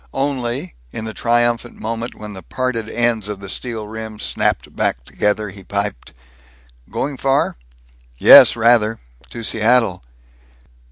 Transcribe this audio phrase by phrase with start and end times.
[0.15, 5.05] Only, in the triumphant moment when the parted ends of the steel rim snapped back
[5.05, 6.11] together, he piped,
[6.89, 7.55] "Going far?"
[8.17, 8.97] "Yes, rather.
[9.29, 10.03] To Seattle."